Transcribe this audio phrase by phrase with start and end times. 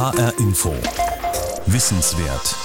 [0.00, 0.72] HR Info.
[1.66, 2.56] Wissenswert.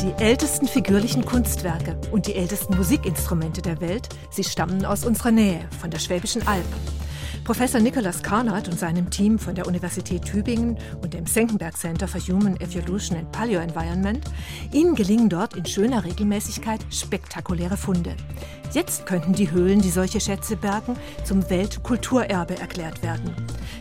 [0.00, 5.68] Die ältesten figürlichen Kunstwerke und die ältesten Musikinstrumente der Welt, sie stammen aus unserer Nähe,
[5.78, 6.64] von der Schwäbischen Alb.
[7.44, 12.20] Professor Nicholas Carnot und seinem Team von der Universität Tübingen und dem Senckenberg Center for
[12.22, 14.24] Human Evolution and Paleoenvironment,
[14.72, 18.16] ihnen gelingen dort in schöner Regelmäßigkeit spektakuläre Funde.
[18.72, 23.36] Jetzt könnten die Höhlen, die solche Schätze bergen, zum Weltkulturerbe erklärt werden.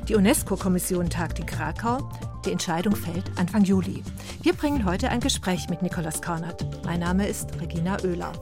[0.09, 2.09] Die UNESCO-Kommission tagt in Krakau.
[2.45, 4.03] Die Entscheidung fällt Anfang Juli.
[4.41, 6.65] Wir bringen heute ein Gespräch mit Nicholas Carnot.
[6.83, 8.33] Mein Name ist Regina Oehler.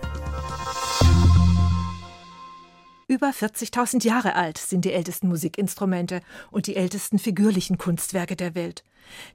[3.08, 8.84] Über 40.000 Jahre alt sind die ältesten Musikinstrumente und die ältesten figürlichen Kunstwerke der Welt.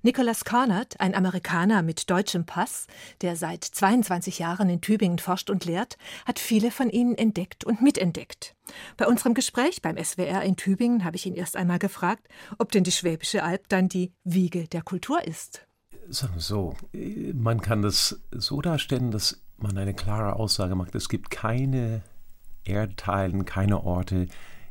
[0.02, 2.86] Nicholas Carnot, ein Amerikaner mit deutschem Pass,
[3.20, 5.96] der seit 22 Jahren in Tübingen forscht und lehrt,
[6.26, 8.54] hat viele von ihnen entdeckt und mitentdeckt.
[8.96, 12.84] Bei unserem Gespräch beim SWR in Tübingen habe ich ihn erst einmal gefragt, ob denn
[12.84, 15.66] die Schwäbische Alb dann die Wiege der Kultur ist.
[16.08, 16.76] Sagen wir so,
[17.32, 20.94] man kann das so darstellen, dass man eine klare Aussage macht.
[20.94, 22.02] Es gibt keine
[22.64, 24.28] Erdteilen, keine Orte,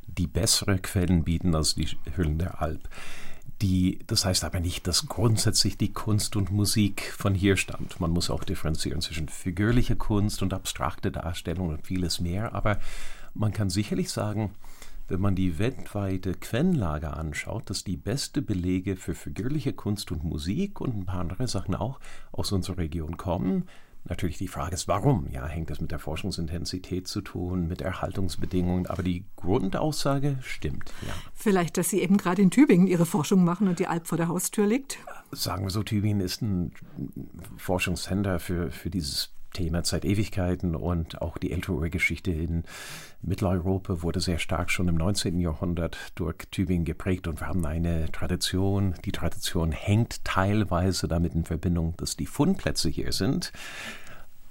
[0.07, 2.87] die bessere Quellen bieten als die Höhlen der Alp.
[3.61, 7.99] Die, das heißt aber nicht, dass grundsätzlich die Kunst und Musik von hier stammt.
[7.99, 12.53] Man muss auch differenzieren zwischen figürlicher Kunst und abstrakte Darstellung und vieles mehr.
[12.53, 12.79] Aber
[13.33, 14.51] man kann sicherlich sagen,
[15.07, 20.81] wenn man die weltweite Quellenlage anschaut, dass die beste Belege für figürliche Kunst und Musik
[20.81, 21.99] und ein paar andere Sachen auch
[22.31, 23.67] aus unserer Region kommen.
[24.05, 25.27] Natürlich die Frage ist, warum?
[25.31, 31.13] Ja, hängt das mit der Forschungsintensität zu tun, mit Erhaltungsbedingungen, aber die Grundaussage stimmt, ja.
[31.33, 34.27] Vielleicht, dass Sie eben gerade in Tübingen Ihre Forschung machen und die Alp vor der
[34.27, 34.97] Haustür liegt?
[35.31, 36.73] Sagen wir so, Tübingen ist ein
[37.57, 42.63] Forschungscenter für, für dieses Thema seit Ewigkeiten und auch die ältere Geschichte in
[43.21, 45.39] Mitteleuropa wurde sehr stark schon im 19.
[45.39, 48.95] Jahrhundert durch Tübingen geprägt und wir haben eine Tradition.
[49.05, 53.53] Die Tradition hängt teilweise damit in Verbindung, dass die Fundplätze hier sind.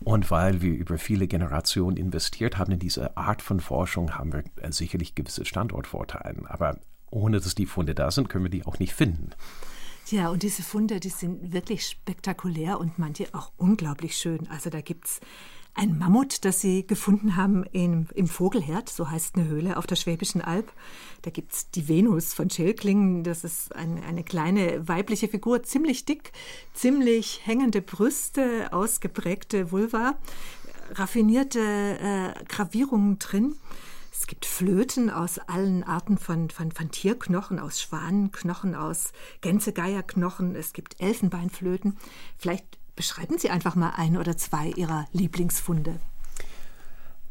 [0.04, 4.42] Und weil wir über viele Generationen investiert haben in diese Art von Forschung, haben wir
[4.72, 6.42] sicherlich gewisse Standortvorteile.
[6.48, 6.78] Aber
[7.10, 9.30] ohne dass die Funde da sind, können wir die auch nicht finden.
[10.10, 14.48] Ja, und diese Funde, die sind wirklich spektakulär und manche auch unglaublich schön.
[14.48, 15.20] Also da gibt es
[15.74, 19.96] ein Mammut, das sie gefunden haben im, im Vogelherd, so heißt eine Höhle auf der
[19.96, 20.70] Schwäbischen Alb.
[21.22, 26.04] Da gibt es die Venus von Schilklingen, das ist ein, eine kleine weibliche Figur, ziemlich
[26.04, 26.32] dick,
[26.74, 30.16] ziemlich hängende Brüste, ausgeprägte Vulva,
[30.90, 33.54] raffinierte äh, Gravierungen drin.
[34.22, 40.54] Es gibt Flöten aus allen Arten von, von, von Tierknochen, aus Schwanenknochen, aus Gänsegeierknochen.
[40.54, 41.96] Es gibt Elfenbeinflöten.
[42.38, 45.98] Vielleicht beschreiben Sie einfach mal ein oder zwei Ihrer Lieblingsfunde.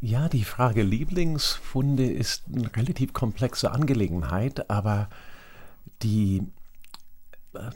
[0.01, 5.07] Ja, die Frage Lieblingsfunde ist eine relativ komplexe Angelegenheit, aber
[6.03, 6.43] die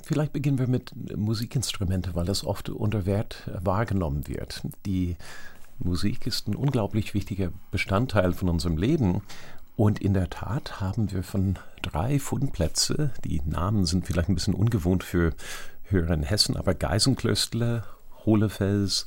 [0.04, 4.62] Vielleicht beginnen wir mit Musikinstrumente, weil das oft unter Wert wahrgenommen wird.
[4.86, 5.18] Die
[5.80, 9.22] Musik ist ein unglaublich wichtiger Bestandteil von unserem Leben.
[9.76, 14.54] Und in der Tat haben wir von drei Fundplätze, die Namen sind vielleicht ein bisschen
[14.54, 15.34] ungewohnt für
[15.84, 17.84] Hörer in Hessen, aber Geisenklöstle,
[18.26, 19.06] Hohlefels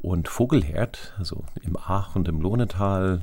[0.00, 3.22] und Vogelherd, also im Ach und im Lohnetal,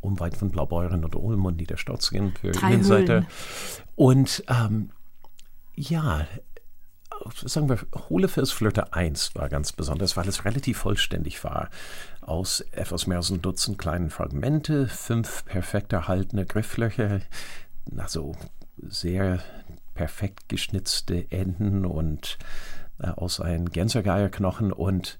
[0.00, 3.26] unweit von Blaubeuren und Ulm und Niederstotzingen für Innenseite.
[3.96, 4.90] Und ähm,
[5.74, 6.26] ja,
[7.44, 11.70] sagen wir, Hohlefels Flöte 1 war ganz besonders, weil es relativ vollständig war.
[12.20, 17.20] Aus etwas mehr als ein Dutzend kleinen Fragmente, fünf perfekt erhaltene Grifflöcher,
[17.96, 18.36] also
[18.76, 19.40] sehr
[19.94, 22.38] perfekt geschnitzte Enden und
[22.98, 25.18] äh, aus einem Gänsergeierknochen und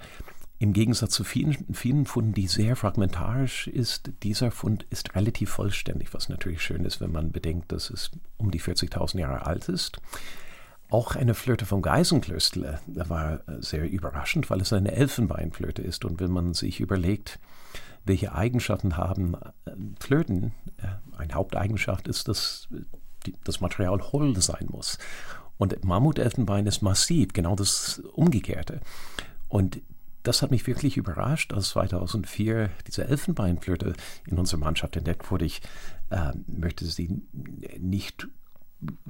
[0.59, 6.12] im Gegensatz zu vielen, vielen Funden, die sehr fragmentarisch ist, dieser Fund ist relativ vollständig,
[6.12, 10.03] was natürlich schön ist, wenn man bedenkt, dass es um die 40.000 Jahre alt ist.
[10.90, 16.04] Auch eine Flöte vom Geisenklöstle war sehr überraschend, weil es eine Elfenbeinflöte ist.
[16.04, 17.38] Und wenn man sich überlegt,
[18.04, 19.34] welche Eigenschaften haben
[19.66, 19.70] äh,
[20.00, 20.86] Flöten, äh,
[21.16, 22.68] eine Haupteigenschaft ist, dass
[23.44, 24.98] das Material hohl sein muss.
[25.58, 28.81] Und Mammutelfenbein ist massiv, genau das Umgekehrte.
[29.48, 29.82] Und
[30.22, 33.94] das hat mich wirklich überrascht, als 2004 diese Elfenbeinflöte
[34.26, 35.44] in unserer Mannschaft entdeckt wurde.
[35.44, 35.60] Ich
[36.10, 37.22] äh, möchte sie
[37.78, 38.28] nicht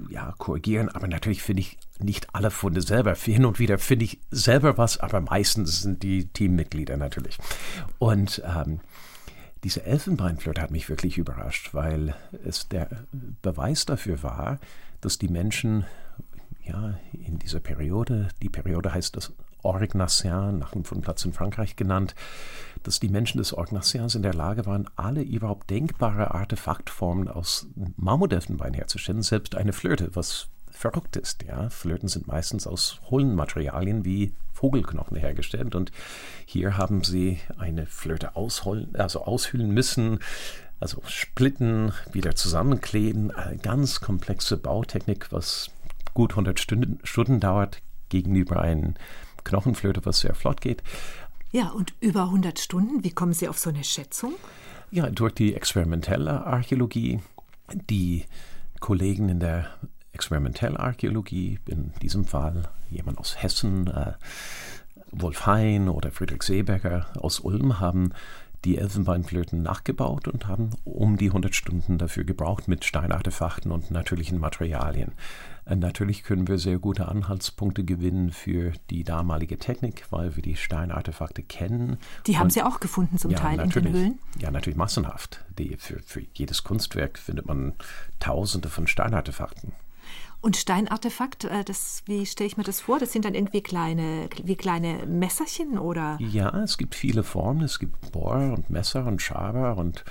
[0.08, 3.14] ja, korrigieren, aber natürlich finde ich nicht alle Funde selber.
[3.14, 7.38] Hin und wieder finde ich selber was, aber meistens sind die Teammitglieder natürlich.
[7.98, 8.80] Und ähm,
[9.62, 12.14] diese Elfenbeinflöte hat mich wirklich überrascht, weil
[12.44, 12.88] es der
[13.42, 14.58] Beweis dafür war,
[15.00, 15.84] dass die Menschen
[16.64, 22.14] ja in dieser Periode, die Periode heißt das Orgnacien, nach einem Fundplatz in Frankreich genannt,
[22.82, 27.66] dass die Menschen des Orgnaciens in der Lage waren, alle überhaupt denkbare Artefaktformen aus
[27.96, 31.42] Mammutelfenbein herzustellen, selbst eine Flöte, was verrückt ist.
[31.42, 31.68] Ja?
[31.68, 35.92] Flöten sind meistens aus hohlen Materialien wie Vogelknochen hergestellt und
[36.46, 40.20] hier haben sie eine Flöte ausholen, also aushöhlen müssen,
[40.78, 45.70] also splitten, wieder zusammenkleben, eine ganz komplexe Bautechnik, was
[46.14, 48.94] gut 100 Stunden, Stunden dauert gegenüber einem
[49.44, 50.82] Knochenflöte, was sehr flott geht.
[51.52, 54.34] Ja, und über 100 Stunden, wie kommen Sie auf so eine Schätzung?
[54.90, 57.20] Ja, durch die experimentelle Archäologie,
[57.72, 58.24] die
[58.80, 59.66] Kollegen in der
[60.12, 64.12] Experimentallarchäologie, in diesem Fall jemand aus Hessen, äh,
[65.12, 68.12] Wolf Hein oder Friedrich Seeberger aus Ulm, haben
[68.64, 74.38] die Elfenbeinflöten nachgebaut und haben um die 100 Stunden dafür gebraucht mit Steinartefakten und natürlichen
[74.38, 75.12] Materialien.
[75.64, 80.56] Äh, natürlich können wir sehr gute Anhaltspunkte gewinnen für die damalige Technik, weil wir die
[80.56, 81.98] Steinartefakte kennen.
[82.26, 84.18] Die haben und, Sie auch gefunden zum ja, Teil in den Höhlen?
[84.38, 85.44] Ja, natürlich massenhaft.
[85.58, 87.72] Die, für, für jedes Kunstwerk findet man
[88.18, 89.72] Tausende von Steinartefakten.
[90.42, 92.98] Und Steinartefakt, äh, das, wie stelle ich mir das vor?
[92.98, 96.16] Das sind dann irgendwie kleine, wie kleine Messerchen oder?
[96.18, 97.62] Ja, es gibt viele Formen.
[97.62, 100.04] Es gibt Bohr und Messer und Schaber und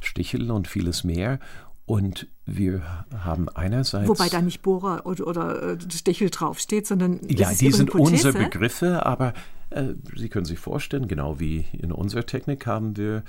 [0.00, 1.38] Stichel und vieles mehr.
[1.84, 2.82] Und wir
[3.16, 4.08] haben einerseits.
[4.08, 7.20] Wobei da nicht Bohrer oder, oder äh, Stichel draufsteht, sondern.
[7.28, 9.34] Ja, die sind unsere Begriffe, aber
[9.70, 13.22] äh, Sie können sich vorstellen, genau wie in unserer Technik haben wir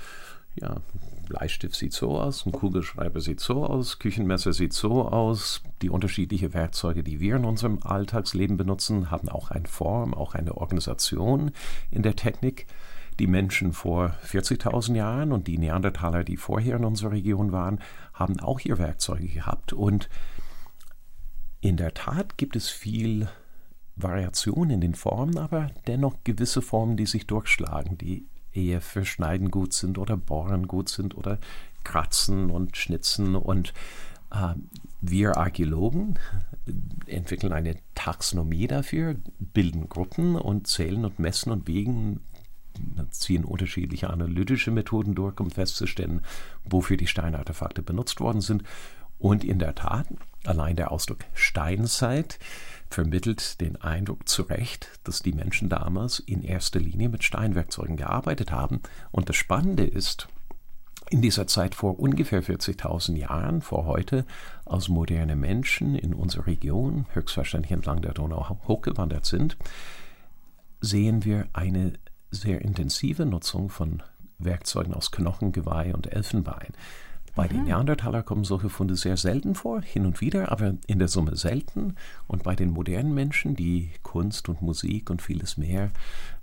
[0.56, 0.78] ja,
[1.28, 5.62] Bleistift sieht so aus, ein Kugelschreiber sieht so aus, Küchenmesser sieht so aus.
[5.82, 10.56] Die unterschiedlichen Werkzeuge, die wir in unserem Alltagsleben benutzen, haben auch eine Form, auch eine
[10.56, 11.52] Organisation
[11.90, 12.66] in der Technik.
[13.18, 17.80] Die Menschen vor 40.000 Jahren und die Neandertaler, die vorher in unserer Region waren,
[18.14, 19.72] haben auch ihre Werkzeuge gehabt.
[19.72, 20.08] Und
[21.60, 23.28] in der Tat gibt es viel
[23.96, 28.28] Variation in den Formen, aber dennoch gewisse Formen, die sich durchschlagen, die
[28.58, 31.38] eher für Schneiden gut sind oder Bohren gut sind oder
[31.84, 33.36] Kratzen und Schnitzen.
[33.36, 33.72] Und
[34.30, 34.54] äh,
[35.00, 36.18] wir Archäologen
[37.06, 42.20] entwickeln eine Taxonomie dafür, bilden Gruppen und zählen und messen und wiegen
[43.10, 46.20] ziehen unterschiedliche analytische Methoden durch, um festzustellen,
[46.64, 48.62] wofür die Steinartefakte benutzt worden sind.
[49.18, 50.06] Und in der Tat,
[50.44, 52.38] allein der Ausdruck Steinzeit
[52.90, 58.50] vermittelt den Eindruck zu Recht, dass die Menschen damals in erster Linie mit Steinwerkzeugen gearbeitet
[58.50, 58.80] haben.
[59.10, 60.28] Und das Spannende ist,
[61.10, 64.26] in dieser Zeit vor ungefähr 40.000 Jahren, vor heute,
[64.66, 69.56] als moderne Menschen in unserer Region, höchstwahrscheinlich entlang der Donau hochgewandert sind,
[70.80, 71.94] sehen wir eine
[72.30, 74.02] sehr intensive Nutzung von
[74.38, 76.72] Werkzeugen aus Knochen, Geweih und Elfenbein.
[77.38, 81.06] Bei den Neandertaler kommen solche Funde sehr selten vor, hin und wieder, aber in der
[81.06, 81.94] Summe selten.
[82.26, 85.92] Und bei den modernen Menschen, die Kunst und Musik und vieles mehr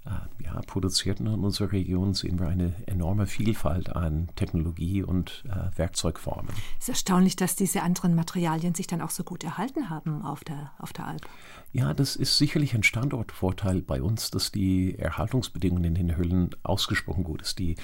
[0.06, 5.78] äh, ja, produzierten in unserer Region, sehen wir eine enorme Vielfalt an Technologie und äh,
[5.78, 6.48] Werkzeugformen.
[6.80, 10.46] Es ist erstaunlich, dass diese anderen Materialien sich dann auch so gut erhalten haben auf
[10.46, 11.28] der, auf der Alp.
[11.74, 17.26] Ja, das ist sicherlich ein Standortvorteil bei uns, dass die Erhaltungsbedingungen in den Höhlen ausgesprochen
[17.26, 17.60] gut sind.
[17.60, 17.76] Die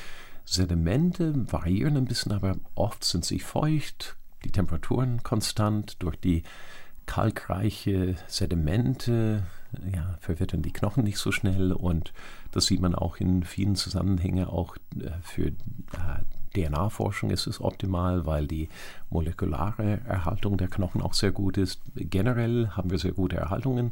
[0.46, 5.98] Sedimente variieren ein bisschen, aber oft sind sie feucht, die Temperaturen konstant.
[6.00, 6.44] Durch die
[7.06, 9.44] kalkreiche Sedimente
[9.94, 12.14] ja, verwittern die Knochen nicht so schnell und
[12.52, 14.46] das sieht man auch in vielen Zusammenhängen.
[14.46, 15.54] Auch äh, für äh,
[16.54, 18.70] DNA-Forschung ist es optimal, weil die
[19.10, 21.82] molekulare Erhaltung der Knochen auch sehr gut ist.
[21.96, 23.92] Generell haben wir sehr gute Erhaltungen.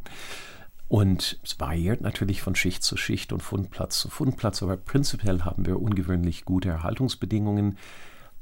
[0.89, 5.67] Und es variiert natürlich von Schicht zu Schicht und Fundplatz zu Fundplatz, aber prinzipiell haben
[5.67, 7.77] wir ungewöhnlich gute Erhaltungsbedingungen.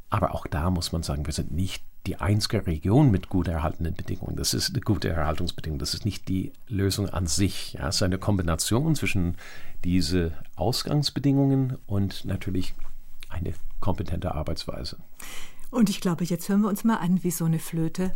[0.10, 3.96] Aber auch da muss man sagen, wir sind nicht die einzige Region mit gut erhaltenen
[3.96, 4.38] Bedingungen.
[4.38, 5.78] Das ist eine gute Erhaltungsbedingung.
[5.78, 7.74] Das ist nicht die Lösung an sich.
[7.74, 9.36] Ja, es ist eine Kombination zwischen
[9.84, 12.76] diese Ausgangsbedingungen und natürlich
[13.28, 14.98] eine kompetente Arbeitsweise.
[15.70, 18.14] Und ich glaube, jetzt hören wir uns mal an, wie so eine Flöte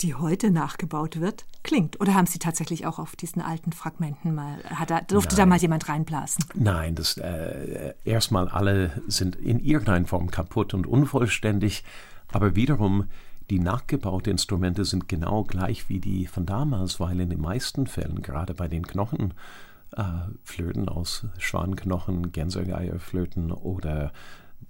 [0.00, 2.00] die heute nachgebaut wird, klingt?
[2.00, 5.38] Oder haben Sie tatsächlich auch auf diesen alten Fragmenten mal, da, durfte Nein.
[5.38, 6.44] da mal jemand reinblasen?
[6.54, 11.84] Nein, das äh, erstmal alle sind in irgendeiner Form kaputt und unvollständig,
[12.32, 13.06] aber wiederum
[13.50, 18.22] die nachgebauten Instrumente sind genau gleich wie die von damals, weil in den meisten Fällen,
[18.22, 24.12] gerade bei den Knochenflöten äh, aus Schwanknochen, Gänsegeierflöten oder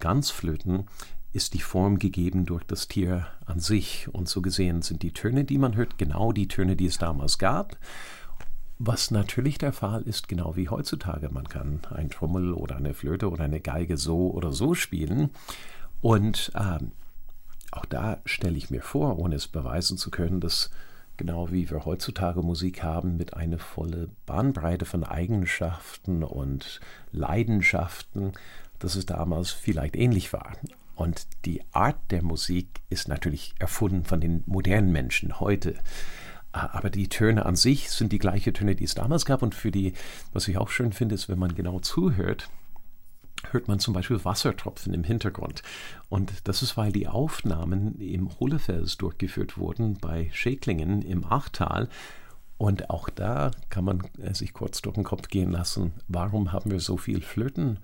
[0.01, 0.89] Ganzflöten,
[1.35, 4.09] ist die Form gegeben durch das Tier an sich.
[4.13, 7.39] Und so gesehen sind die Töne, die man hört, genau die Töne, die es damals
[7.39, 7.77] gab.
[8.79, 11.29] Was natürlich der Fall ist, genau wie heutzutage.
[11.31, 15.31] Man kann ein Trommel oder eine Flöte oder eine Geige so oder so spielen.
[16.01, 16.79] Und äh,
[17.73, 20.71] auch da stelle ich mir vor, ohne es beweisen zu können, dass
[21.17, 28.33] genau wie wir heutzutage Musik haben, mit einer volle Bahnbreite von Eigenschaften und Leidenschaften,
[28.79, 30.53] dass es damals vielleicht ähnlich war.
[30.95, 35.75] Und die Art der Musik ist natürlich erfunden von den modernen Menschen heute.
[36.53, 39.43] aber die Töne an sich sind die gleichen Töne, die es damals gab.
[39.43, 39.93] Und für die,
[40.33, 42.49] was ich auch schön finde, ist, wenn man genau zuhört,
[43.51, 45.63] hört man zum Beispiel Wassertropfen im Hintergrund.
[46.09, 51.89] Und das ist, weil die Aufnahmen im Hohlefels durchgeführt wurden bei Schäklingen im Achtal.
[52.57, 56.81] Und auch da kann man sich kurz durch den Kopf gehen lassen, warum haben wir
[56.81, 57.79] so viel Flöten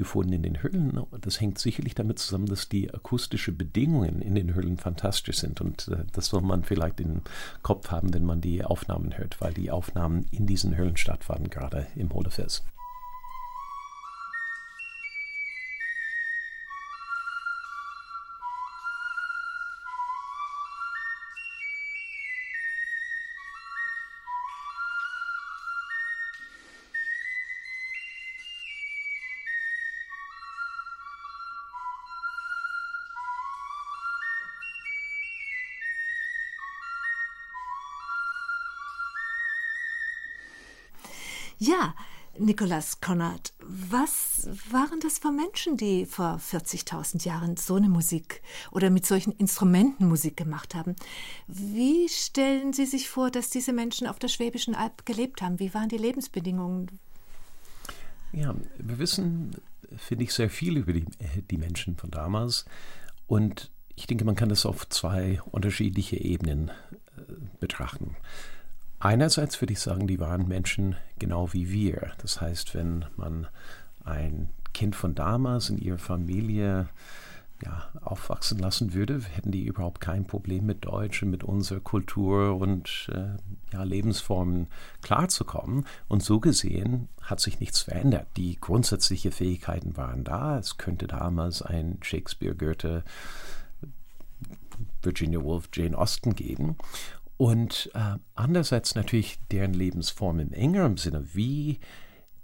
[0.00, 1.00] gefunden in den Höhlen.
[1.20, 5.60] Das hängt sicherlich damit zusammen, dass die akustischen Bedingungen in den Höhlen fantastisch sind.
[5.60, 7.22] Und äh, das soll man vielleicht im
[7.62, 11.86] Kopf haben, wenn man die Aufnahmen hört, weil die Aufnahmen in diesen Höhlen stattfanden, gerade
[11.94, 12.64] im Hohlefels.
[42.40, 48.42] Ja, Nikolaus Konrad, was waren das für Menschen, die vor 40.000 Jahren so eine Musik
[48.70, 50.96] oder mit solchen Instrumenten Musik gemacht haben?
[51.46, 55.58] Wie stellen Sie sich vor, dass diese Menschen auf der Schwäbischen Alb gelebt haben?
[55.58, 56.98] Wie waren die Lebensbedingungen?
[58.32, 59.56] Ja, wir wissen,
[59.96, 61.06] finde ich, sehr viel über die,
[61.50, 62.64] die Menschen von damals.
[63.26, 66.70] Und ich denke, man kann das auf zwei unterschiedliche Ebenen
[67.16, 67.22] äh,
[67.58, 68.16] betrachten.
[69.00, 72.12] Einerseits würde ich sagen, die waren Menschen genau wie wir.
[72.18, 73.46] Das heißt, wenn man
[74.04, 76.88] ein Kind von damals in ihrer Familie
[77.64, 82.56] ja, aufwachsen lassen würde, hätten die überhaupt kein Problem mit Deutsch und mit unserer Kultur
[82.56, 83.36] und äh,
[83.72, 84.68] ja, Lebensformen
[85.02, 85.86] klarzukommen.
[86.08, 88.28] Und so gesehen hat sich nichts verändert.
[88.36, 90.58] Die grundsätzlichen Fähigkeiten waren da.
[90.58, 93.02] Es könnte damals ein Shakespeare, Goethe,
[95.02, 96.76] Virginia Woolf, Jane Austen geben.
[97.40, 101.80] Und äh, andererseits natürlich deren Lebensform im engeren Sinne, wie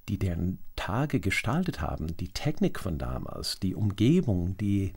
[0.08, 4.94] die deren Tage gestaltet haben, die Technik von damals, die Umgebung, die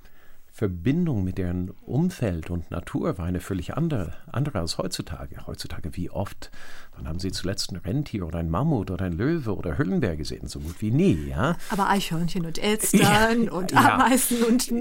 [0.47, 5.45] Verbindung mit deren Umfeld und Natur war eine völlig andere, andere als heutzutage.
[5.47, 6.49] Heutzutage, wie oft,
[6.95, 10.47] wann haben Sie zuletzt ein Rentier oder ein Mammut oder ein Löwe oder Hüllenbär gesehen?
[10.47, 11.57] So gut wie nie, ja.
[11.71, 14.47] Aber Eichhörnchen und Elstern ja, und Ameisen ja.
[14.47, 14.71] und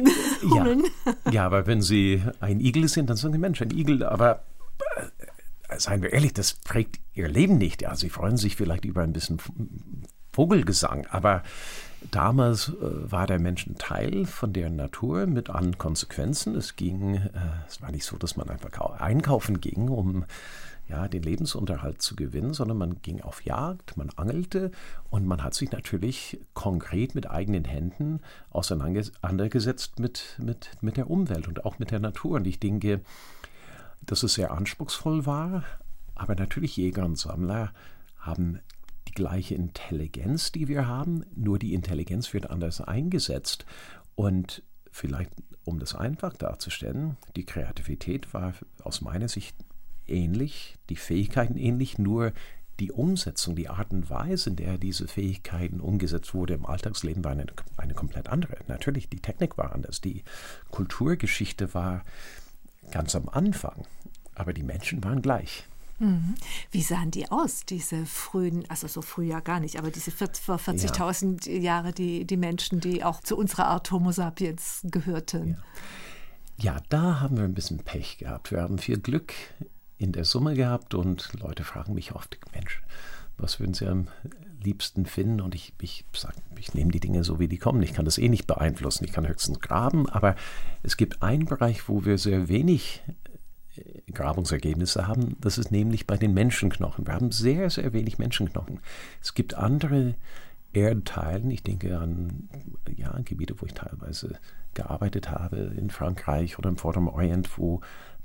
[0.48, 0.84] Hummeln.
[1.04, 1.32] Ja.
[1.32, 4.44] ja, aber wenn Sie ein Igel sind, dann sagen Sie, Mensch, ein Igel, aber
[5.76, 7.82] seien wir ehrlich, das prägt ihr Leben nicht.
[7.82, 9.38] Ja, sie freuen sich vielleicht über ein bisschen
[10.32, 11.42] Vogelgesang, aber
[12.10, 16.54] damals äh, war der Mensch ein Teil von der Natur mit allen Konsequenzen.
[16.54, 17.30] Es ging, äh,
[17.66, 18.70] es war nicht so, dass man einfach
[19.00, 20.24] einkaufen ging, um
[20.88, 24.70] ja, den Lebensunterhalt zu gewinnen, sondern man ging auf Jagd, man angelte
[25.10, 28.20] und man hat sich natürlich konkret mit eigenen Händen
[28.50, 32.36] auseinandergesetzt mit, mit, mit der Umwelt und auch mit der Natur.
[32.36, 33.00] Und ich denke,
[34.00, 35.64] dass es sehr anspruchsvoll war,
[36.14, 37.72] aber natürlich Jäger und Sammler
[38.16, 38.60] haben
[39.06, 43.64] die gleiche Intelligenz, die wir haben, nur die Intelligenz wird anders eingesetzt.
[44.14, 45.30] Und vielleicht,
[45.64, 49.56] um das einfach darzustellen, die Kreativität war aus meiner Sicht
[50.06, 52.32] ähnlich, die Fähigkeiten ähnlich, nur
[52.80, 57.32] die Umsetzung, die Art und Weise, in der diese Fähigkeiten umgesetzt wurde im Alltagsleben, war
[57.32, 58.56] eine, eine komplett andere.
[58.68, 60.22] Natürlich, die Technik war anders, die
[60.70, 62.04] Kulturgeschichte war
[62.90, 63.86] ganz am Anfang.
[64.34, 65.64] Aber die Menschen waren gleich.
[65.98, 66.34] Mhm.
[66.70, 70.28] Wie sahen die aus, diese frühen, also so früh ja gar nicht, aber diese vor
[70.28, 71.58] 40.000 ja.
[71.58, 75.56] Jahre, die, die Menschen, die auch zu unserer Art Homo sapiens gehörten?
[76.58, 76.74] Ja.
[76.74, 78.52] ja, da haben wir ein bisschen Pech gehabt.
[78.52, 79.34] Wir haben viel Glück
[79.96, 82.80] in der Summe gehabt und Leute fragen mich oft, Mensch,
[83.36, 84.06] was würden Sie am
[84.62, 85.40] liebsten finden?
[85.40, 87.82] Und ich, ich sage, ich nehme die Dinge so, wie die kommen.
[87.82, 89.04] Ich kann das eh nicht beeinflussen.
[89.04, 90.08] Ich kann höchstens graben.
[90.08, 90.36] Aber
[90.82, 93.02] es gibt einen Bereich, wo wir sehr wenig
[93.76, 95.36] äh, Grabungsergebnisse haben.
[95.40, 97.06] Das ist nämlich bei den Menschenknochen.
[97.06, 98.80] Wir haben sehr, sehr wenig Menschenknochen.
[99.22, 100.14] Es gibt andere
[100.72, 102.48] Erdteilen, ich denke an
[102.94, 104.38] ja, Gebiete, wo ich teilweise
[104.74, 107.80] gearbeitet habe, in Frankreich oder im Vorderen Orient, wo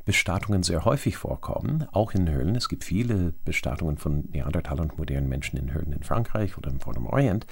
[0.05, 2.55] Bestattungen sehr häufig vorkommen, auch in Höhlen.
[2.55, 6.79] Es gibt viele Bestattungen von Neandertalern und modernen Menschen in Höhlen in Frankreich oder im
[6.79, 7.45] Vorderen Orient.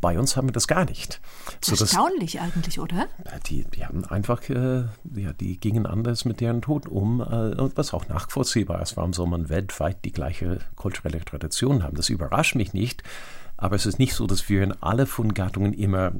[0.00, 1.20] Bei uns haben wir das gar nicht.
[1.60, 3.06] So Erstaunlich dass, eigentlich, oder?
[3.46, 7.94] Die, die haben einfach, äh, ja, die gingen anders mit deren Tod um, äh, was
[7.94, 8.96] auch nachvollziehbar ist.
[8.96, 11.96] Warum soll man weltweit die gleiche kulturelle Tradition haben?
[11.96, 13.04] Das überrascht mich nicht.
[13.62, 16.14] Aber es ist nicht so, dass wir in alle Fundgattungen immer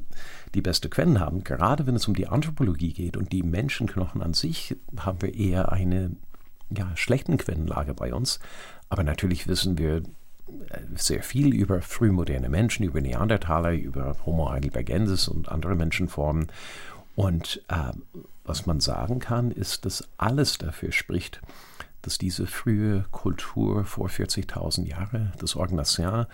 [0.55, 1.43] die beste Quellen haben.
[1.43, 5.69] Gerade wenn es um die Anthropologie geht und die Menschenknochen an sich, haben wir eher
[5.73, 6.15] eine
[6.69, 8.39] ja, schlechten Quellenlage bei uns.
[8.87, 10.03] Aber natürlich wissen wir äh,
[10.95, 16.47] sehr viel über frühmoderne Menschen, über Neandertaler, über Homo heidelbergensis und andere Menschenformen.
[17.15, 17.91] Und äh,
[18.45, 21.41] was man sagen kann, ist, dass alles dafür spricht,
[22.03, 26.25] dass diese frühe Kultur vor 40.000 Jahren, das Orgnacien,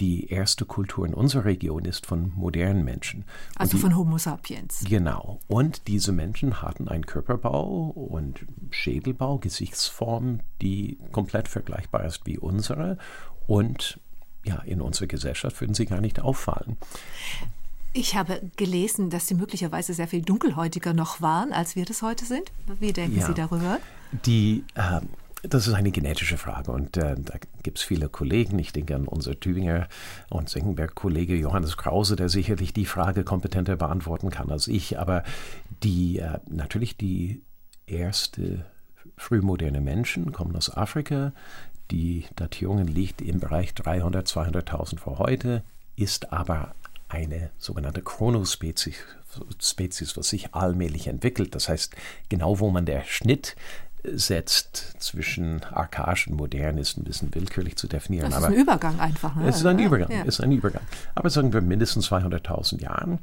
[0.00, 3.24] die erste Kultur in unserer Region ist von modernen Menschen.
[3.56, 4.84] Also die, von Homo sapiens.
[4.88, 5.40] Genau.
[5.48, 12.98] Und diese Menschen hatten einen Körperbau und Schädelbau, Gesichtsform, die komplett vergleichbar ist wie unsere.
[13.46, 14.00] Und
[14.44, 16.76] ja, in unserer Gesellschaft würden sie gar nicht auffallen.
[17.92, 22.26] Ich habe gelesen, dass Sie möglicherweise sehr viel dunkelhäutiger noch waren, als wir das heute
[22.26, 22.52] sind.
[22.78, 23.78] Wie denken ja, Sie darüber?
[24.26, 25.00] Die, äh,
[25.42, 28.58] das ist eine genetische Frage und äh, da gibt es viele Kollegen.
[28.58, 29.88] Ich denke an unser Tübinger
[30.30, 34.98] und Senckenberg-Kollege Johannes Krause, der sicherlich die Frage kompetenter beantworten kann als ich.
[34.98, 35.22] Aber
[35.82, 37.42] die, äh, natürlich die
[37.86, 38.64] erste
[39.16, 41.32] frühmoderne Menschen kommen aus Afrika.
[41.90, 45.62] Die Datierung liegt im Bereich 300, 200.000 vor heute,
[45.96, 46.74] ist aber
[47.08, 48.96] eine sogenannte Chronospezies,
[49.62, 51.54] Spezies, was sich allmählich entwickelt.
[51.54, 51.94] Das heißt,
[52.28, 53.56] genau wo man der Schnitt
[54.04, 58.30] setzt zwischen archaisch und modern ist ein bisschen willkürlich zu definieren.
[58.30, 59.34] Das ist aber ein Übergang einfach.
[59.36, 59.48] Ne?
[59.48, 60.22] Es ist ein Übergang, ja.
[60.22, 60.82] ist ein Übergang.
[61.14, 63.18] Aber sagen wir mindestens 200.000 Jahren.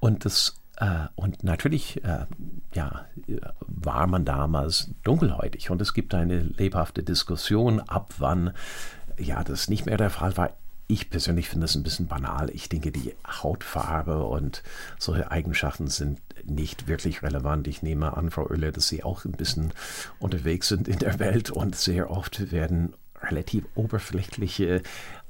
[0.00, 2.26] Und das äh, und natürlich äh,
[2.74, 3.06] ja,
[3.60, 8.52] war man damals dunkelhäutig und es gibt eine lebhafte Diskussion, ab wann
[9.18, 10.50] ja das nicht mehr der Fall war.
[10.88, 12.50] Ich persönlich finde das ein bisschen banal.
[12.52, 14.62] Ich denke, die Hautfarbe und
[14.98, 17.66] solche Eigenschaften sind nicht wirklich relevant.
[17.66, 19.72] Ich nehme an, Frau Oehler, dass Sie auch ein bisschen
[20.20, 24.82] unterwegs sind in der Welt und sehr oft werden relativ oberflächliche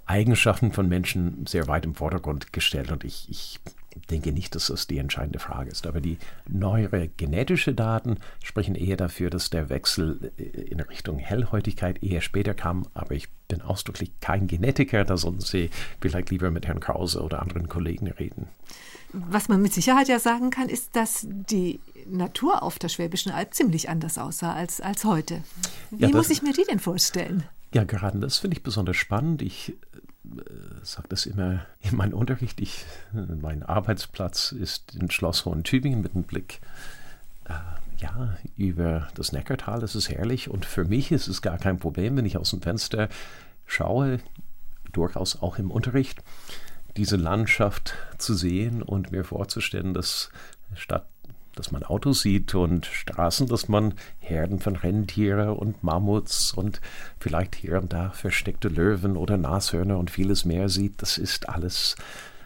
[0.05, 2.93] Eigenschaften von Menschen sehr weit im Vordergrund gestellt.
[2.93, 3.61] Und ich, ich
[4.11, 5.87] denke nicht, dass das die entscheidende Frage ist.
[5.87, 12.21] Aber die neuere genetische Daten sprechen eher dafür, dass der Wechsel in Richtung Hellhäutigkeit eher
[12.21, 12.87] später kam.
[12.95, 17.43] Aber ich bin ausdrücklich kein Genetiker, da sollen Sie vielleicht lieber mit Herrn Krause oder
[17.43, 18.49] anderen Kollegen reden.
[19.13, 23.55] Was man mit Sicherheit ja sagen kann, ist, dass die Natur auf der Schwäbischen Alb
[23.55, 25.43] ziemlich anders aussah als, als heute.
[25.91, 27.45] Wie ja, muss ich mir die denn vorstellen?
[27.73, 29.43] Ja, gerade das finde ich besonders spannend.
[29.43, 30.41] Ich äh,
[30.83, 32.61] sage das immer in meinem Unterricht.
[32.61, 36.67] Ich, mein Arbeitsplatz ist in Schloss Hohen-Tübingen mit einem Blick äh,
[37.99, 39.83] ja, über das Neckartal.
[39.83, 43.09] Ist herrlich und für mich ist es gar kein Problem, wenn ich aus dem Fenster
[43.67, 44.21] schaue,
[44.93, 46.23] durchaus auch im Unterricht,
[46.97, 50.31] diese Landschaft zu sehen und mir vorzustellen, dass
[50.75, 51.07] statt
[51.57, 56.81] dass man Autos sieht und Straßen, dass man Herden von Rentiere und Mammuts und
[57.19, 61.01] vielleicht hier und da versteckte Löwen oder Nashörner und vieles mehr sieht.
[61.01, 61.97] Das ist alles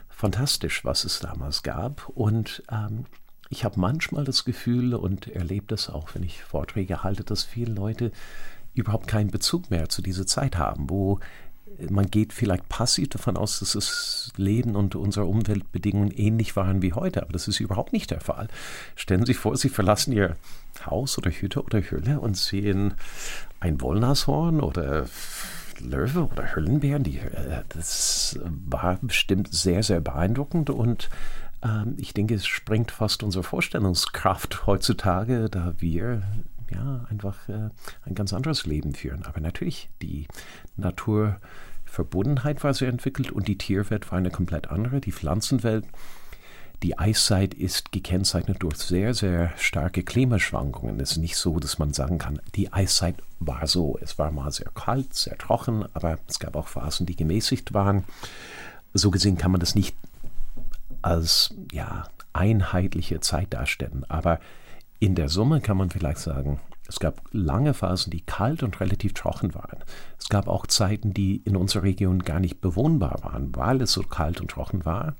[0.09, 2.09] fantastisch, was es damals gab.
[2.11, 3.05] Und ähm,
[3.51, 7.73] ich habe manchmal das Gefühl und erlebe das auch, wenn ich Vorträge halte, dass viele
[7.73, 8.13] Leute
[8.75, 11.19] überhaupt keinen Bezug mehr zu dieser Zeit haben, wo
[11.89, 16.93] man geht vielleicht passiv davon aus, dass das Leben und unsere Umweltbedingungen ähnlich waren wie
[16.93, 18.49] heute, aber das ist überhaupt nicht der Fall.
[18.97, 20.37] Stellen Sie sich vor, Sie verlassen Ihr
[20.85, 22.95] Haus oder Hütte oder Höhle und sehen
[23.61, 25.07] ein Wollnashorn oder
[25.81, 27.05] Löwe oder Höllenbären.
[27.05, 31.09] Äh, das war bestimmt sehr, sehr beeindruckend und
[31.63, 36.23] ähm, ich denke, es sprengt fast unsere Vorstellungskraft heutzutage, da wir
[36.71, 37.71] ja einfach äh,
[38.05, 39.25] ein ganz anderes Leben führen.
[39.25, 40.27] Aber natürlich, die
[40.77, 41.37] Natur
[41.85, 45.01] Verbundenheit war sehr entwickelt und die Tierwelt war eine komplett andere.
[45.01, 45.85] Die Pflanzenwelt,
[46.83, 51.01] die Eiszeit ist gekennzeichnet durch sehr, sehr starke Klimaschwankungen.
[51.01, 53.99] Es ist nicht so, dass man sagen kann, die Eiszeit war so.
[54.01, 58.05] Es war mal sehr kalt, sehr trocken, aber es gab auch Phasen, die gemäßigt waren.
[58.95, 59.95] So gesehen kann man das nicht
[61.03, 64.05] als ja, einheitliche Zeit darstellen.
[64.09, 64.41] Aber
[64.99, 69.15] in der Summe kann man vielleicht sagen, es gab lange Phasen, die kalt und relativ
[69.15, 69.79] trocken waren.
[70.19, 74.03] Es gab auch Zeiten, die in unserer Region gar nicht bewohnbar waren, weil es so
[74.03, 75.15] kalt und trocken war.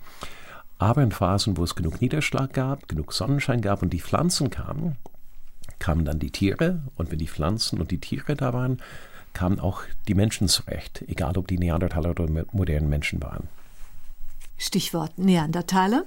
[0.79, 4.97] Aber in Phasen, wo es genug Niederschlag gab, genug Sonnenschein gab und die Pflanzen kamen,
[5.79, 6.83] kamen dann die Tiere.
[6.97, 8.83] Und wenn die Pflanzen und die Tiere da waren,
[9.33, 13.49] kamen auch die Menschen zurecht, egal ob die Neandertaler oder modernen Menschen waren.
[14.61, 16.05] Stichwort Neandertaler.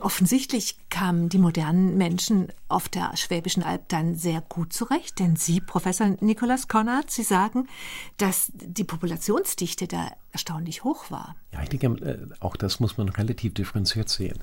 [0.00, 5.60] Offensichtlich kamen die modernen Menschen auf der Schwäbischen Alb dann sehr gut zurecht, denn Sie,
[5.60, 7.68] Professor Nikolaus Konrad, Sie sagen,
[8.16, 11.34] dass die Populationsdichte da erstaunlich hoch war.
[11.52, 14.38] Ja, ich denke, äh, auch das muss man relativ differenziert sehen.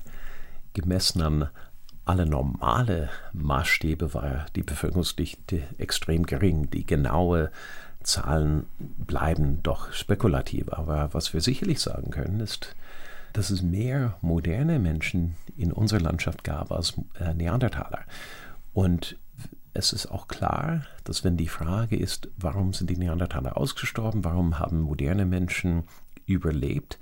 [0.74, 1.48] Gemessen an
[2.04, 6.70] alle normale Maßstäbe war die Bevölkerungsdichte extrem gering.
[6.70, 7.50] Die genaue
[8.02, 10.72] Zahlen bleiben doch spekulativ.
[10.72, 12.76] Aber was wir sicherlich sagen können, ist,
[13.36, 18.00] dass es mehr moderne Menschen in unserer Landschaft gab als äh, Neandertaler.
[18.72, 19.18] Und
[19.74, 24.58] es ist auch klar, dass wenn die Frage ist, warum sind die Neandertaler ausgestorben, warum
[24.58, 25.84] haben moderne Menschen
[26.24, 26.98] überlebt,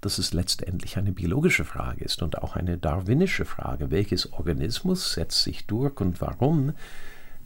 [0.00, 3.90] dass es letztendlich eine biologische Frage ist und auch eine darwinische Frage.
[3.90, 6.72] Welches Organismus setzt sich durch und warum?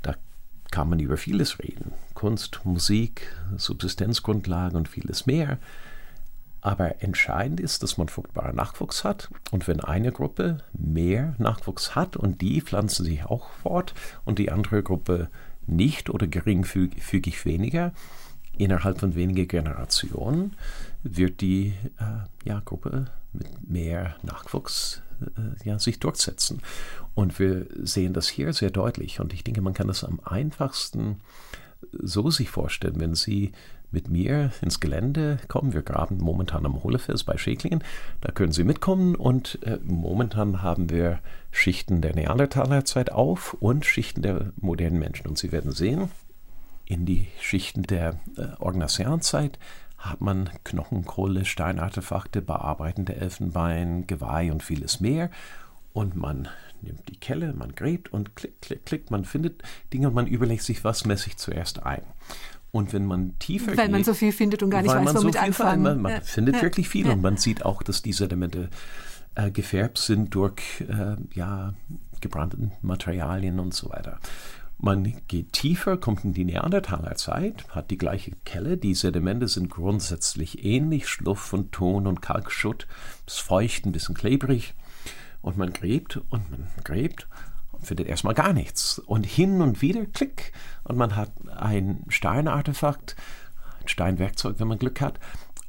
[0.01, 0.15] Da
[0.71, 1.93] kann man über vieles reden.
[2.15, 5.59] Kunst, Musik, Subsistenzgrundlagen und vieles mehr.
[6.69, 9.31] Aber entscheidend ist, dass man fruchtbaren Nachwuchs hat.
[9.53, 13.95] Und wenn eine Gruppe mehr Nachwuchs hat und die pflanzen sich auch fort
[14.27, 15.31] und die andere Gruppe
[15.67, 17.95] nicht oder geringfügig weniger,
[18.59, 20.57] innerhalb von wenigen Generationen
[21.03, 26.61] wird die äh, ja, Gruppe mit mehr Nachwuchs äh, ja, sich durchsetzen.
[27.15, 29.21] Und wir sehen das hier sehr deutlich.
[29.21, 31.21] Und ich denke, man kann das am einfachsten
[31.93, 33.53] so sich vorstellen, wenn Sie
[33.91, 35.73] mit mir ins Gelände kommen.
[35.73, 37.83] Wir graben momentan am Hohlefels bei Schäklingen.
[38.21, 41.21] Da können Sie mitkommen und äh, momentan haben wir
[41.51, 45.27] Schichten der Neandertalerzeit auf und Schichten der modernen Menschen.
[45.27, 46.11] Und Sie werden sehen,
[46.85, 49.59] in die Schichten der äh, Orgnacéanzeit
[49.99, 55.31] hat man Knochenkohle, Steinartefakte, bearbeitende Elfenbein, Geweih und vieles mehr.
[55.93, 56.49] Und man
[56.81, 60.63] nimmt die Kelle, man gräbt und klick, klick, klick, man findet Dinge und man überlegt
[60.63, 62.03] sich, was messe ich zuerst ein.
[62.71, 65.35] Und wenn man tiefer Weil geht, man so viel findet und gar nicht weiß, womit
[65.35, 65.83] so anfangen.
[65.83, 66.21] Man, man ja.
[66.21, 66.63] findet ja.
[66.63, 67.13] wirklich viel ja.
[67.13, 68.69] und man sieht auch, dass die Sedimente
[69.35, 71.73] äh, gefärbt sind durch äh, ja,
[72.21, 74.19] gebrannte Materialien und so weiter.
[74.81, 78.77] Man geht tiefer, kommt in die Neandertalerzeit, hat die gleiche Kelle.
[78.77, 82.87] Die Sedimente sind grundsätzlich ähnlich, Schluff und Ton und Kalkschutt,
[83.27, 84.75] ist feucht, ein bisschen klebrig.
[85.41, 87.27] Und man gräbt und man gräbt
[87.83, 88.99] findet erstmal gar nichts.
[88.99, 90.53] Und hin und wieder, klick,
[90.85, 93.17] und man hat ein Steinartefakt,
[93.81, 95.19] ein Steinwerkzeug, wenn man Glück hat.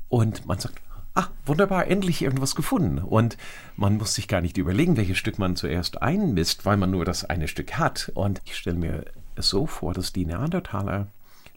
[0.08, 0.82] Und man sagt,
[1.16, 3.00] ah, wunderbar, endlich irgendwas gefunden.
[3.00, 3.38] Und
[3.76, 7.26] man muss sich gar nicht überlegen, welches Stück man zuerst einmisst, weil man nur das
[7.26, 8.12] eine Stück hat.
[8.16, 11.08] Und ich stelle mir es so vor, dass die Neandertaler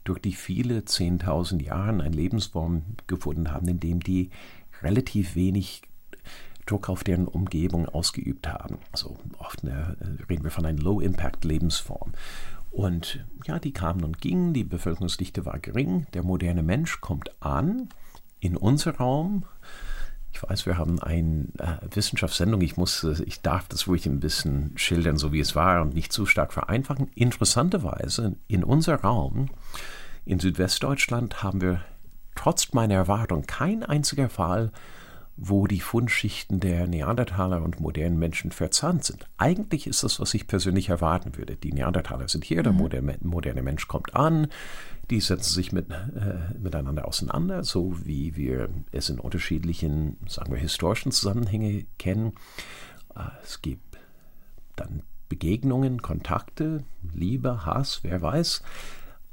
[0.05, 4.31] durch die viele 10.000 Jahre eine Lebensform gefunden haben, in dem die
[4.83, 5.83] relativ wenig
[6.67, 8.79] Druck auf deren Umgebung ausgeübt haben.
[8.93, 12.13] Also oft eine, äh, reden wir von einer Low-Impact-Lebensform.
[12.71, 17.89] Und ja, die kamen und gingen, die Bevölkerungsdichte war gering, der moderne Mensch kommt an
[18.41, 19.45] in unser Raum.
[20.33, 22.63] Ich weiß, wir haben eine äh, Wissenschaftssendung.
[22.63, 25.95] Ich muss, äh, ich darf das ruhig ein bisschen schildern, so wie es war und
[25.95, 27.11] nicht zu stark vereinfachen.
[27.15, 29.51] Interessanterweise in unser Raum
[30.25, 31.83] in Südwestdeutschland haben wir
[32.35, 34.73] trotz meiner Erwartung kein einziger Fall
[35.37, 39.27] wo die Fundschichten der Neandertaler und modernen Menschen verzahnt sind.
[39.39, 41.57] Eigentlich ist das, was ich persönlich erwarten würde.
[41.57, 43.19] Die Neandertaler sind hier, der mhm.
[43.23, 44.49] moderne Mensch kommt an,
[45.11, 50.61] die setzen sich mit, äh, miteinander auseinander, so wie wir es in unterschiedlichen, sagen wir,
[50.61, 52.33] historischen Zusammenhängen kennen.
[53.17, 53.99] Äh, es gibt
[54.77, 58.63] dann Begegnungen, Kontakte, Liebe, Hass, wer weiß.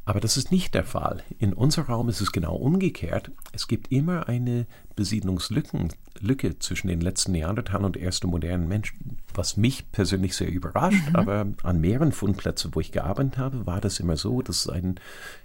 [0.09, 1.21] Aber das ist nicht der Fall.
[1.37, 3.29] In unserem Raum ist es genau umgekehrt.
[3.51, 9.91] Es gibt immer eine Besiedlungslücke zwischen den letzten Neandertalern und ersten modernen Menschen, was mich
[9.91, 11.09] persönlich sehr überrascht.
[11.09, 11.15] Mhm.
[11.15, 14.95] Aber an mehreren Fundplätzen, wo ich gearbeitet habe, war das immer so, dass es einen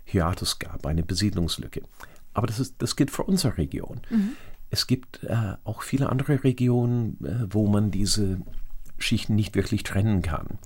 [0.05, 1.83] Hiatus gab, eine Besiedlungslücke.
[2.33, 4.01] Aber das, ist, das gilt für unsere Region.
[4.09, 4.31] Mhm.
[4.71, 8.41] Es gibt äh, auch viele andere Regionen, äh, wo man diese
[8.97, 10.59] Schichten nicht wirklich trennen kann.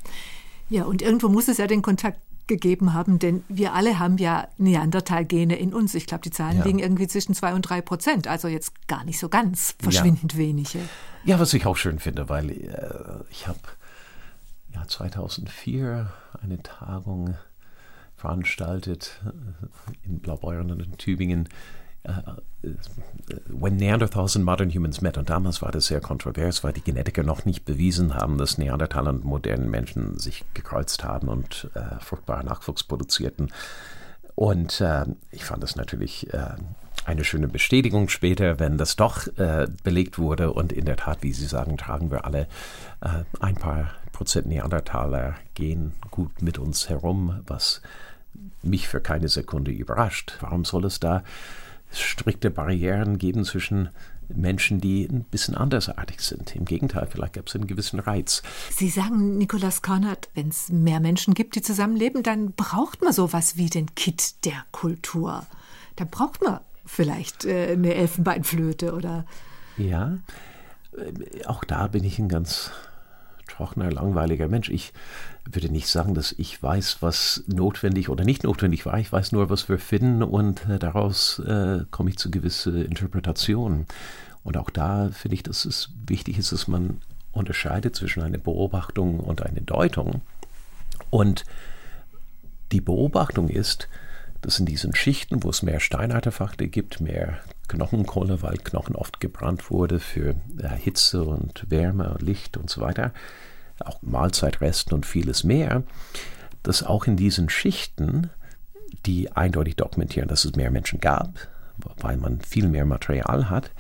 [0.71, 4.49] Ja, und irgendwo muss es ja den Kontakt gegeben haben, denn wir alle haben ja
[4.57, 5.95] Neandertal-Gene in uns.
[5.95, 6.65] Ich glaube, die Zahlen ja.
[6.65, 10.39] liegen irgendwie zwischen zwei und drei Prozent, also jetzt gar nicht so ganz verschwindend ja.
[10.39, 10.81] wenige.
[11.25, 13.61] Ja, was ich auch schön finde, weil äh, ich habe
[14.75, 16.11] ja 2004
[16.43, 17.37] eine Tagung
[18.17, 21.49] veranstaltet äh, in Blaubeuren und in Tübingen
[23.49, 25.19] when Neanderthals and Modern Humans met.
[25.19, 29.11] Und damals war das sehr kontrovers, weil die Genetiker noch nicht bewiesen haben, dass Neandertaler
[29.11, 33.53] und modernen Menschen sich gekreuzt haben und äh, fruchtbaren Nachwuchs produzierten.
[34.35, 36.55] Und äh, ich fand das natürlich äh,
[37.05, 40.53] eine schöne Bestätigung später, wenn das doch äh, belegt wurde.
[40.53, 42.49] Und in der Tat, wie Sie sagen, tragen wir alle
[43.01, 47.83] äh, ein paar Prozent Neandertaler gehen gut mit uns herum, was
[48.63, 50.37] mich für keine Sekunde überrascht.
[50.41, 51.23] Warum soll es da
[51.93, 53.91] strikte Barrieren geben zwischen
[54.29, 56.55] Menschen, die ein bisschen andersartig sind.
[56.55, 58.43] Im Gegenteil, vielleicht gab es einen gewissen Reiz.
[58.71, 63.57] Sie sagen, Nikolaus Kornert, wenn es mehr Menschen gibt, die zusammenleben, dann braucht man sowas
[63.57, 65.47] wie den Kit der Kultur.
[65.97, 69.25] Da braucht man vielleicht äh, eine Elfenbeinflöte oder.
[69.77, 70.19] Ja,
[70.97, 72.71] äh, auch da bin ich ein ganz
[73.59, 74.71] trockener, langweiliger Mensch.
[74.71, 74.93] Ich
[75.45, 78.99] würde nicht sagen, dass ich weiß, was notwendig oder nicht notwendig war.
[78.99, 83.87] Ich weiß nur, was wir finden und äh, daraus äh, komme ich zu gewissen Interpretationen.
[84.45, 87.01] Und auch da finde ich, dass es wichtig ist, dass man
[87.33, 90.23] unterscheidet zwischen einer Beobachtung und einer Deutung.
[91.11, 91.45] Und
[92.73, 93.89] die Beobachtung ist,
[94.41, 99.71] dass in diesen Schichten, wo es mehr Steinartefakte gibt, mehr Knochenkohle, weil Knochen oft gebrannt
[99.71, 103.13] wurde für äh, Hitze und Wärme, Licht und so weiter,
[103.81, 105.85] auch Mahlzeitresten und vieles mehr,
[106.63, 108.31] dass auch in diesen Schichten
[109.07, 111.49] die eindeutig dokumentieren, dass es mehr Menschen gab,
[111.99, 113.71] weil man viel mehr Material hat,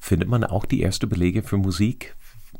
[0.00, 2.14] findet man auch die ersten Belege für Musik,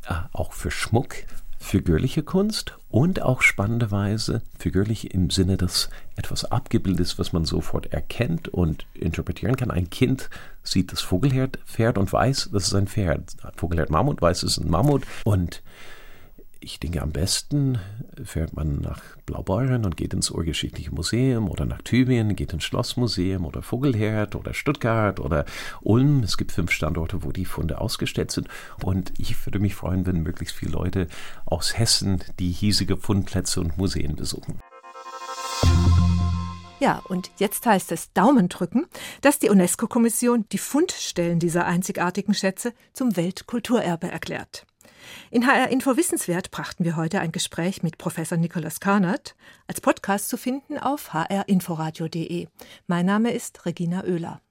[0.07, 1.15] äh, auch für Schmuck,
[1.59, 7.93] figürliche Kunst und auch spannenderweise figürlich im Sinne, dass etwas abgebildet ist, was man sofort
[7.93, 9.69] erkennt und interpretieren kann.
[9.69, 10.29] Ein Kind
[10.63, 11.59] sieht das Vogelherd
[11.97, 13.35] und weiß, das ist ein Pferd.
[13.55, 15.61] Vogelherd Mammut weiß, es ist ein Mammut und
[16.61, 17.79] ich denke, am besten
[18.23, 23.45] fährt man nach Blaubeuren und geht ins Urgeschichtliche Museum oder nach Tübingen, geht ins Schlossmuseum
[23.45, 25.45] oder Vogelherd oder Stuttgart oder
[25.81, 26.21] Ulm.
[26.23, 28.47] Es gibt fünf Standorte, wo die Funde ausgestellt sind.
[28.83, 31.07] Und ich würde mich freuen, wenn möglichst viele Leute
[31.45, 34.59] aus Hessen die hiesige Fundplätze und Museen besuchen.
[36.79, 38.85] Ja, und jetzt heißt es Daumen drücken,
[39.21, 44.65] dass die UNESCO-Kommission die Fundstellen dieser einzigartigen Schätze zum Weltkulturerbe erklärt.
[45.31, 49.35] In HR Info Wissenswert brachten wir heute ein Gespräch mit Professor Nikolaus Karnert,
[49.67, 52.47] als Podcast zu finden auf hrinforadio.de.
[52.87, 54.41] Mein Name ist Regina Oehler.